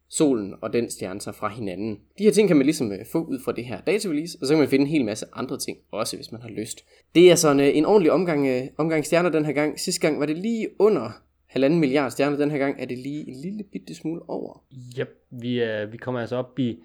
[0.09, 1.99] solen og den stjerne sig fra hinanden.
[2.17, 4.47] De her ting kan man ligesom øh, få ud fra det her data release, og
[4.47, 6.79] så kan man finde en hel masse andre ting også, hvis man har lyst.
[7.15, 9.79] Det er sådan øh, en ordentlig omgang, øh, omgang stjerner den her gang.
[9.79, 12.37] Sidste gang var det lige under halvanden milliard stjerner.
[12.37, 14.63] Den her gang er det lige en lille bitte smule over.
[14.99, 16.79] Yep, vi, er, vi kommer altså op i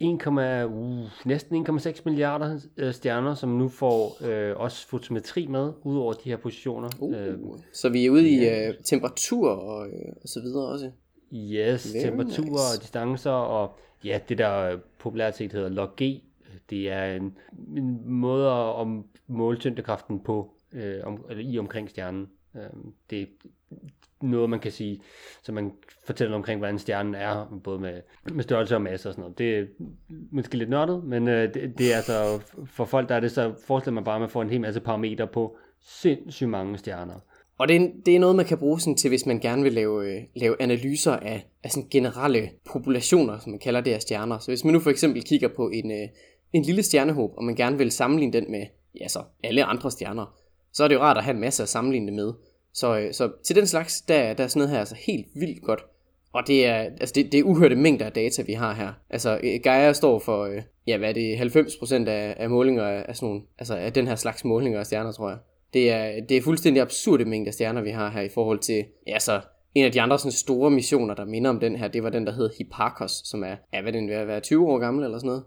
[0.00, 6.12] 1, uh, næsten 1,6 milliarder øh, stjerner, som nu får øh, også fotometri med, udover
[6.12, 6.88] de her positioner.
[6.98, 7.38] Uh, øh,
[7.72, 10.90] så vi er ude i øh, temperatur og, øh, og så videre også.
[11.34, 12.76] Yes, Very temperaturer nice.
[12.76, 16.22] og distancer, og ja, det der populært set hedder log G,
[16.70, 17.38] det er en,
[17.76, 18.86] en måde at
[19.26, 22.28] måle tyngdekraften på, øh, om, eller i omkring stjernen.
[22.56, 22.62] Øh,
[23.10, 23.28] det
[24.22, 25.00] noget, man kan sige,
[25.42, 25.72] så man
[26.06, 28.00] fortæller omkring, hvordan stjernen er, både med,
[28.32, 29.38] med størrelse og masse og sådan noget.
[29.38, 29.64] Det er
[30.30, 33.54] måske lidt nørdet, men øh, det, det er altså, for folk der er det, så
[33.66, 37.14] forestiller man bare, at man får en hel masse parametre på sindssygt mange stjerner.
[37.58, 39.72] Og det er, det er noget, man kan bruge sådan til, hvis man gerne vil
[39.72, 44.38] lave, øh, lave analyser af, af sådan generelle populationer, som man kalder det af stjerner.
[44.38, 46.08] Så hvis man nu for eksempel kigger på en, øh,
[46.52, 48.66] en lille stjernehåb, og man gerne vil sammenligne den med
[49.00, 50.34] ja, så alle andre stjerner,
[50.72, 52.32] så er det jo rart at have en masse at sammenligne det med.
[52.72, 55.62] Så, øh, så til den slags, der, der er sådan noget her altså helt vildt
[55.62, 55.80] godt.
[56.32, 58.92] Og det er, altså det, det er uhørte mængder af data, vi har her.
[59.10, 60.50] Altså Gaia står for,
[60.86, 64.14] ja hvad er det, 90% af, af målinger af, sådan nogle, altså af den her
[64.14, 65.38] slags målinger af stjerner, tror jeg.
[65.74, 69.18] Det er, det er fuldstændig absurde mængder stjerner, vi har her i forhold til, ja,
[69.18, 69.40] så
[69.74, 72.26] en af de andre sådan store missioner, der minder om den her, det var den,
[72.26, 75.26] der hed Hipparcos, som er, ja, hvad den vil være, 20 år gammel eller sådan
[75.26, 75.42] noget,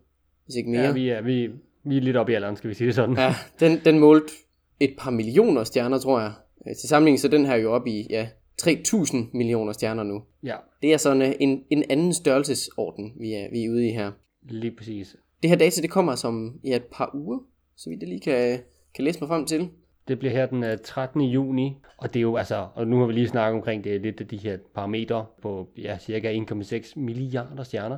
[0.45, 0.81] hvis ikke mere.
[0.81, 1.49] Ja, vi er, vi,
[1.84, 3.17] vi er lidt oppe i alderen, skal vi sige det sådan.
[3.17, 4.34] Ja, den, den målte
[4.79, 6.31] et par millioner stjerner, tror jeg.
[6.67, 8.28] Øh, til sammenligning så den her jo oppe i, ja,
[8.62, 10.24] 3.000 millioner stjerner nu.
[10.43, 10.56] Ja.
[10.82, 14.12] Det er sådan øh, en, en anden størrelsesorden, vi er, vi er ude i her.
[14.43, 15.15] Lige præcis.
[15.41, 17.39] Det her data, det kommer som i ja, et par uger,
[17.76, 18.60] så vi det lige kan,
[18.95, 19.69] kan læse mig frem til.
[20.08, 21.21] Det bliver her den 13.
[21.21, 24.02] Øh, juni, og det er jo altså, og nu har vi lige snakket omkring det
[24.02, 27.97] lidt af de her parametre på ja, cirka 1,6 milliarder stjerner,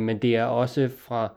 [0.00, 1.34] men det er også fra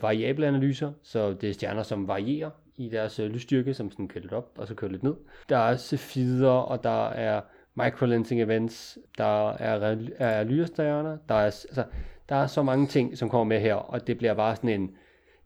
[0.00, 4.22] variable analyser, så det er stjerner, som varierer i deres øh, lysstyrke, som sådan kører
[4.22, 5.14] lidt op og så kører lidt ned.
[5.48, 7.40] Der er cefider, og der er
[7.74, 11.84] microlensing events, der er, er lyrestjerner, der er, altså,
[12.28, 14.90] der er så mange ting, som kommer med her, og det bliver bare sådan en,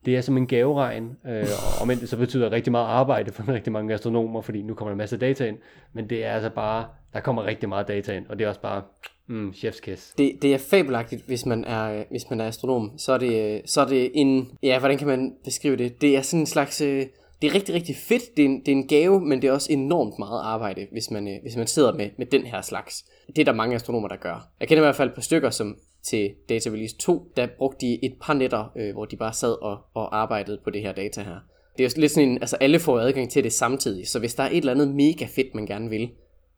[0.07, 3.49] det er som en gaveregn, øh, og om det så betyder rigtig meget arbejde for
[3.57, 5.57] rigtig mange astronomer, fordi nu kommer der en af data ind,
[5.93, 8.61] men det er altså bare, der kommer rigtig meget data ind, og det er også
[8.61, 8.83] bare,
[9.27, 10.15] mm, chef's kiss.
[10.19, 13.81] Det, det er fabelagtigt, hvis man er, hvis man er astronom, så er, det, så
[13.81, 16.01] er det en, ja, hvordan kan man beskrive det?
[16.01, 17.07] Det er sådan en slags, øh,
[17.43, 19.53] det er rigtig, rigtig fedt, det er, en, det er en gave, men det er
[19.53, 23.05] også enormt meget arbejde, hvis man, øh, hvis man sidder med, med den her slags.
[23.27, 24.49] Det er der mange astronomer, der gør.
[24.61, 25.77] Jeg kender i hvert fald et par stykker, som
[26.11, 29.63] til Data Release 2, der brugte de et par nætter, øh, hvor de bare sad
[29.63, 31.39] og, og arbejdede på det her data her.
[31.79, 34.35] Det er jo lidt sådan en, altså alle får adgang til det samtidig, så hvis
[34.35, 36.11] der er et eller andet mega fedt, man gerne vil,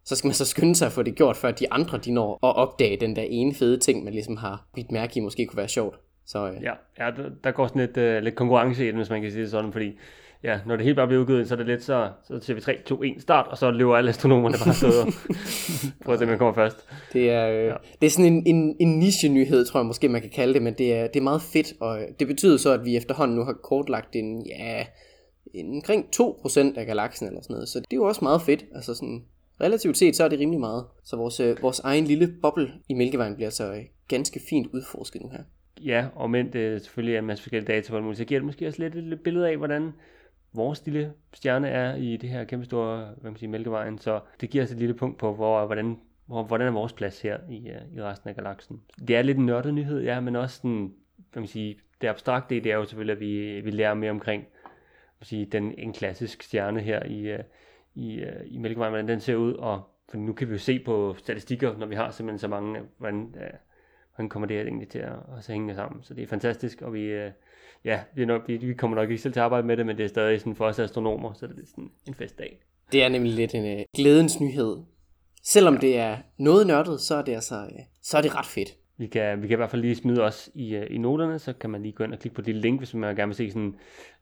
[0.05, 2.33] så skal man så skynde sig at få det gjort, før de andre de når
[2.33, 5.57] at opdage den der ene fede ting, man ligesom har bidt mærke i, måske kunne
[5.57, 6.01] være sjovt.
[6.27, 6.63] Så, øh.
[6.63, 9.31] Ja, ja der, der går sådan lidt, øh, lidt konkurrence i det, hvis man kan
[9.31, 9.93] sige det sådan, fordi
[10.45, 12.61] ja, når det helt bare bliver udgivet, så er det lidt så, så siger vi
[12.61, 15.07] 3, 2, 1, start, og så løber alle astronomerne bare afsted og
[16.05, 16.87] prøver at se, man kommer først.
[17.13, 17.75] Det er, øh, ja.
[18.01, 20.75] det er sådan en, en, en niche-nyhed, tror jeg måske, man kan kalde det, men
[20.75, 23.53] det er, det er meget fedt, og det betyder så, at vi efterhånden nu har
[23.53, 24.85] kortlagt en, ja,
[25.75, 28.95] omkring 2% af galaksen eller sådan noget, så det er jo også meget fedt, altså
[28.95, 29.25] sådan,
[29.61, 30.85] relativt set, så er det rimelig meget.
[31.05, 35.23] Så vores, øh, vores egen lille boble i Mælkevejen bliver så øh, ganske fint udforsket
[35.23, 35.43] nu her.
[35.85, 38.47] Ja, og men det selvfølgelig er en masse forskellige data på det, så giver det
[38.47, 39.93] måske også lidt et billede af, hvordan
[40.53, 44.51] vores lille stjerne er i det her kæmpe store hvad man siger, mælkevejen, så det
[44.51, 47.71] giver os et lille punkt på, hvor, hvordan hvor, hvordan er vores plads her i,
[47.71, 48.81] uh, i resten af galaksen.
[49.09, 50.95] Det er lidt en nørdet nyhed, ja, men også sådan,
[51.33, 54.47] kan man sige, det abstrakte det er jo selvfølgelig, at vi, vi lærer mere omkring
[55.21, 57.41] man sige, den, en klassisk stjerne her i, uh,
[57.95, 60.79] i, uh, i Mælkevejen, hvordan den ser ud, og for nu kan vi jo se
[60.79, 63.59] på statistikker, når vi har simpelthen så mange, hvordan, uh,
[64.15, 66.03] hvordan kommer det her egentlig til at, at hænge sammen.
[66.03, 67.31] Så det er fantastisk, og vi, uh,
[67.85, 69.99] ja, vi, nok, vi, vi kommer nok ikke selv til at arbejde med det, men
[69.99, 72.61] det er stadig sådan for os astronomer, så det er sådan en festdag.
[72.93, 74.77] Det er nemlig lidt en uh, glædens nyhed.
[75.43, 78.77] Selvom det er noget nørdet, så er det altså, uh, så er det ret fedt.
[78.97, 81.53] Vi kan, vi kan i hvert fald lige smide os i, uh, i noterne, så
[81.53, 83.51] kan man lige gå ind og klikke på det link, hvis man gerne vil se
[83.51, 83.75] sådan,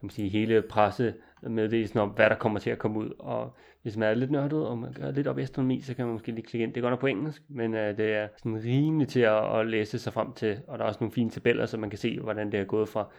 [0.03, 3.11] man sige, hele presse meddelelsen om, hvad der kommer til at komme ud.
[3.19, 6.05] Og hvis man er lidt nørdet, og man gør lidt op i astronomi, så kan
[6.05, 6.75] man måske lige klikke ind.
[6.75, 9.99] Det går nok på engelsk, men uh, det er sådan rimeligt til at, at læse
[9.99, 10.59] sig frem til.
[10.67, 12.89] Og der er også nogle fine tabeller, så man kan se, hvordan det er gået
[12.89, 13.11] fra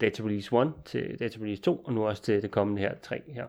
[0.00, 3.22] Data Release 1 til Data Release 2, og nu også til det kommende her 3
[3.26, 3.46] her.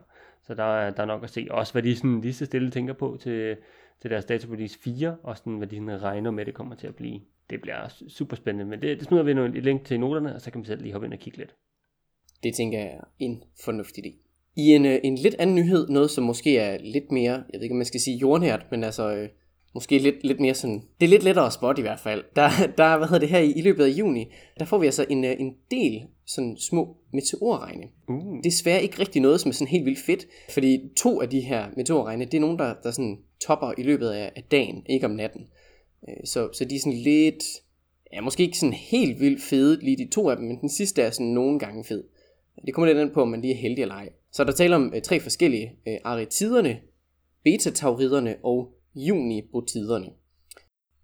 [0.48, 1.48] Så der er, der er nok at se.
[1.52, 3.58] Også hvad de sådan lige så stille tænker på til,
[4.02, 6.88] til deres Data Release 4, og sådan, hvad de sådan regner med, det kommer til
[6.88, 7.20] at blive.
[7.50, 10.42] Det bliver super spændende, men det, det smider vi nu et link til noterne, og
[10.42, 11.56] så kan man selv lige hoppe ind og kigge lidt.
[12.44, 14.30] Det tænker jeg er en fornuftig idé.
[14.56, 17.62] I en, øh, en lidt anden nyhed, noget som måske er lidt mere, jeg ved
[17.62, 19.30] ikke om man skal sige jordnært, men altså øh,
[19.74, 22.24] måske lidt, lidt mere sådan, det er lidt lettere at spotte i hvert fald.
[22.36, 24.26] Der, der hvad hedder det her, i, i løbet af juni,
[24.60, 27.84] der får vi altså en, øh, en del sådan små meteorregne.
[28.08, 28.44] Uh.
[28.44, 31.66] Desværre ikke rigtig noget, som er sådan helt vildt fedt, fordi to af de her
[31.78, 35.12] meteorregne, det er nogen, der, der sådan topper i løbet af, af dagen, ikke om
[35.12, 35.42] natten.
[36.10, 37.44] Øh, Så, så de er sådan lidt,
[38.14, 41.02] ja, måske ikke sådan helt vildt fede, lige de to af dem, men den sidste
[41.02, 42.04] er sådan nogle gange fed.
[42.66, 44.10] Det kommer lidt an på, om man lige er heldig eller ej.
[44.32, 46.80] Så der taler om øh, tre forskellige øh, aritiderne,
[47.44, 48.74] betatauriderne og
[49.08, 50.10] junibotiderne.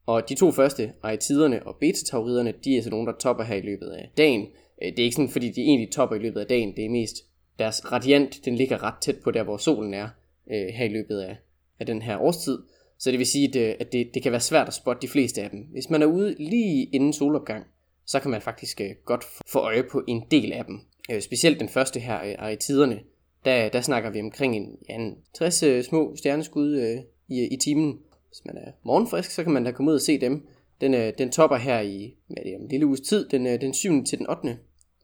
[0.05, 3.62] Og de to første, aritiderne og betatauriderne, de er så nogen, der topper her i
[3.62, 4.47] løbet af dagen.
[4.81, 6.89] Øh, det er ikke sådan, fordi de egentlig topper i løbet af dagen, det er
[6.89, 7.15] mest
[7.60, 10.10] deres radiant, den ligger ret tæt på der, hvor solen er
[10.51, 11.38] øh, her i løbet af,
[11.79, 12.60] af den her årstid.
[12.97, 15.08] Så det vil sige, at, øh, at det, det kan være svært at spotte de
[15.08, 15.60] fleste af dem.
[15.60, 17.65] Hvis man er ude lige inden solopgang,
[18.05, 20.79] så kan man faktisk øh, godt få øje på en del af dem.
[21.12, 22.99] Øh, specielt den første her, øh, aritiderne,
[23.45, 27.57] der, der snakker vi omkring en, ja, en 60 øh, små stjerneskud øh, i, i
[27.57, 27.99] timen.
[28.27, 30.47] Hvis man er morgenfrisk, så kan man da komme ud og se dem.
[30.81, 33.47] Den, øh, den topper her i hvad er det, om en lille uges tid, den,
[33.47, 34.03] øh, den 7.
[34.03, 34.47] til den 8.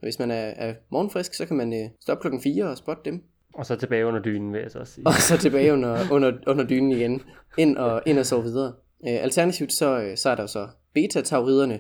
[0.01, 3.01] Og hvis man er, er morgenfrisk, så kan man øh, stoppe klokken 4 og spotte
[3.05, 3.23] dem.
[3.53, 5.07] Og så tilbage under dynen, vil jeg så også sige.
[5.07, 7.21] Og så tilbage under, under, under dynen igen.
[7.57, 8.73] Ind og, ind og sove videre.
[9.07, 11.79] Øh, alternativt så, så er der så beta-tauriderne.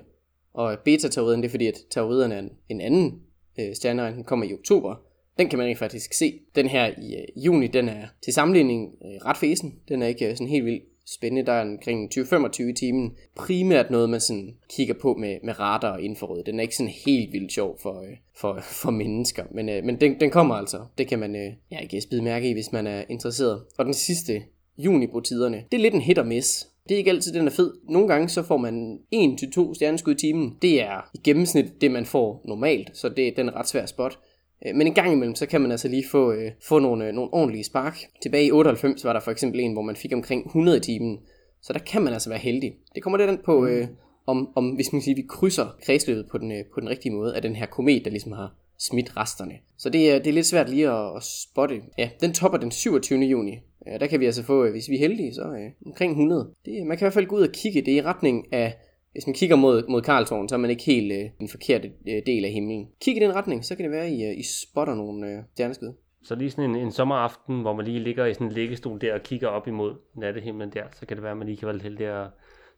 [0.53, 3.21] Og beta-tauriderne, det er fordi, at tauriderne er en, en anden
[3.59, 4.95] øh, stjerneregn, den kommer i oktober.
[5.39, 6.39] Den kan man ikke faktisk se.
[6.55, 9.75] Den her i øh, juni, den er til sammenligning øh, ret fesen.
[9.89, 11.45] Den er ikke øh, sådan helt vildt spændende.
[11.45, 13.11] Der er omkring 20-25 i timen.
[13.35, 16.43] Primært noget, man sådan kigger på med, med radar og infrarød.
[16.43, 19.43] Den er ikke sådan helt vildt sjov for, øh, for, for mennesker.
[19.51, 20.85] Men, øh, men den, den kommer altså.
[20.97, 23.63] Det kan man øh, ja, ikke spide mærke i, hvis man er interesseret.
[23.77, 24.41] Og den sidste,
[24.77, 26.67] junibotiderne, det er lidt en hit og miss.
[26.89, 27.73] Det er ikke altid, den er fed.
[27.89, 30.57] Nogle gange så får man 1-2 stjerneskud i timen.
[30.61, 33.89] Det er i gennemsnit det, man får normalt, så det, den er ret svær at
[33.89, 34.19] spot.
[34.65, 37.13] Øh, Men en gang imellem, så kan man altså lige få, øh, få nogle, øh,
[37.13, 37.97] nogle ordentlige spark.
[38.21, 41.19] Tilbage i 98 var der for eksempel en, hvor man fik omkring 100 i timen.
[41.61, 42.73] Så der kan man altså være heldig.
[42.95, 43.87] Det kommer lidt an på, øh,
[44.27, 47.35] om, om hvis man siger, vi krydser kredsløbet på den, øh, på den rigtige måde
[47.35, 49.53] af den her komet, der ligesom har smidt resterne.
[49.77, 51.81] Så det er, det er lidt svært lige at, at spotte.
[51.97, 53.19] Ja, den topper den 27.
[53.19, 53.59] juni.
[53.87, 56.49] Ja, der kan vi altså få, øh, hvis vi er heldige, så øh, omkring 100.
[56.65, 57.81] Det, man kan i hvert fald gå ud og kigge.
[57.81, 58.77] Det er i retning af,
[59.11, 62.21] hvis man kigger mod, mod Karlsvogn, så er man ikke helt øh, den forkerte øh,
[62.25, 62.87] del af himlen.
[63.01, 65.43] Kig i den retning, så kan det være, at I, øh, I spotter nogle øh,
[65.53, 65.93] stjerneskud.
[66.23, 69.13] Så lige sådan en, en sommeraften, hvor man lige ligger i sådan en liggestol der
[69.13, 71.75] og kigger op imod nattehimlen der, så kan det være, at man lige kan være
[71.75, 72.27] lidt heldig at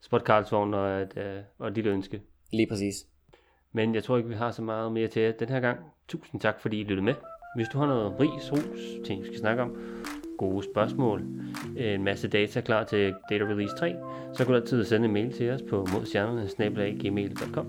[0.00, 2.20] spotte Karlsvogn og et, øh, og et lille ønske.
[2.52, 2.94] Lige præcis.
[3.72, 5.78] Men jeg tror ikke, vi har så meget mere til den her gang.
[6.08, 7.14] Tusind tak, fordi I lyttede med.
[7.56, 9.76] Hvis du har noget ris, ros, ting, vi skal snakke om,
[10.38, 11.22] gode spørgsmål,
[11.76, 13.94] en masse data klar til Data Release 3,
[14.32, 17.66] så kan du altid sende en mail til os på modstjernerne.gmail.com.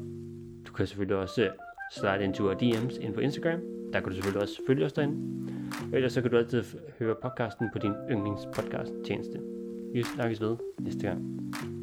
[0.68, 1.50] Du kan selvfølgelig også øh,
[1.92, 3.60] slide into our DM's ind på Instagram.
[3.94, 5.18] Der kan du selvfølgelig også følge os derinde.
[5.94, 6.64] Ellers så kan du altid
[7.00, 9.40] høre podcasten på din yndlingspodcast tjeneste.
[9.94, 11.75] Vi snakkes ved næste gang.